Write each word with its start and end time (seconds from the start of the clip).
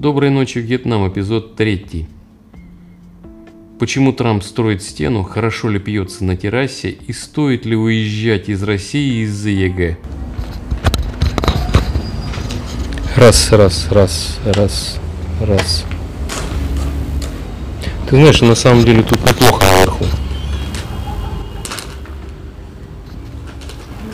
Доброй 0.00 0.30
ночи, 0.30 0.56
Вьетнам, 0.56 1.06
эпизод 1.12 1.56
3. 1.56 2.08
Почему 3.78 4.14
Трамп 4.14 4.42
строит 4.42 4.82
стену, 4.82 5.24
хорошо 5.24 5.68
ли 5.68 5.78
пьется 5.78 6.24
на 6.24 6.38
террасе 6.38 6.88
и 6.88 7.12
стоит 7.12 7.66
ли 7.66 7.76
уезжать 7.76 8.48
из 8.48 8.62
России 8.62 9.24
из-за 9.24 9.50
ЕГЭ? 9.50 9.98
Раз, 13.14 13.52
раз, 13.52 13.88
раз, 13.90 14.38
раз, 14.46 14.98
раз. 15.38 15.84
Ты 18.08 18.16
знаешь, 18.16 18.40
на 18.40 18.54
самом 18.54 18.86
деле 18.86 19.02
тут 19.02 19.22
неплохо 19.22 19.66
наверху. 19.66 20.06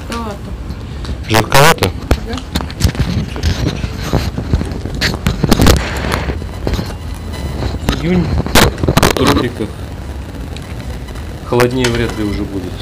Жарковато. 0.09 0.51
Жарковато? 1.29 2.06
Июнь 8.07 8.23
в 8.23 9.15
тропиках. 9.17 9.69
Холоднее 11.45 11.89
вряд 11.89 12.17
ли 12.17 12.23
уже 12.23 12.45
будет. 12.45 12.73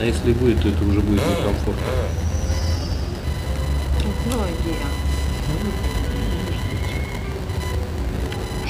А 0.00 0.04
если 0.04 0.32
будет, 0.32 0.62
то 0.62 0.70
это 0.70 0.84
уже 0.86 1.00
будет 1.00 1.20
некомфортно. 1.20 1.84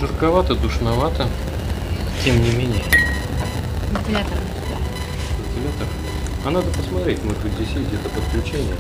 Жарковато, 0.01 0.57
душновато. 0.57 1.29
Тем 2.25 2.43
не 2.43 2.51
менее. 2.51 2.83
Вентилятор. 3.93 4.39
Вентилятор. 5.39 5.87
А 6.45 6.51
надо 6.51 6.67
посмотреть, 6.71 7.23
может 7.23 7.41
быть 7.43 7.53
здесь 7.53 7.69
есть 7.77 7.87
где-то 7.87 8.09
подключение. 8.09 8.75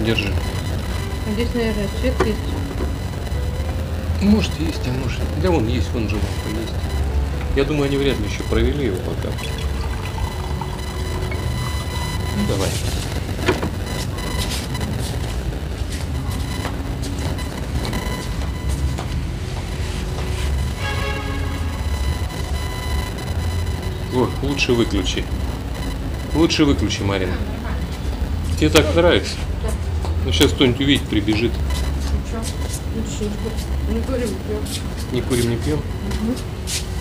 Держи. 0.00 0.30
Здесь, 1.32 1.54
наверное, 1.54 1.88
свет 2.02 2.26
есть. 2.26 2.63
Может 4.24 4.58
есть, 4.58 4.80
а 4.86 4.90
может. 4.90 5.20
Да 5.42 5.50
вон 5.50 5.68
есть, 5.68 5.90
вон 5.92 6.08
же 6.08 6.14
лампа 6.14 6.58
есть. 6.58 6.72
Я 7.56 7.64
думаю, 7.64 7.84
они 7.84 7.98
вряд 7.98 8.18
ли 8.18 8.26
еще 8.26 8.42
провели 8.44 8.86
его 8.86 8.96
пока. 8.96 9.28
Ну, 12.36 12.48
давай. 12.48 12.70
О, 24.14 24.30
лучше 24.42 24.72
выключи. 24.72 25.22
Лучше 26.34 26.64
выключи, 26.64 27.02
Марина. 27.02 27.34
Тебе 28.58 28.70
так 28.70 28.94
нравится? 28.94 29.34
Ну 30.24 30.32
сейчас 30.32 30.52
кто-нибудь 30.52 30.80
увидит, 30.80 31.08
прибежит. 31.08 31.52
Ничего. 32.94 33.30
Не 33.90 34.00
курим, 34.02 34.28
пьем. 34.28 34.62
Не 35.12 35.22
курим, 35.22 35.50
не 35.50 35.56
пьем. 35.56 35.78
О, 35.78 36.93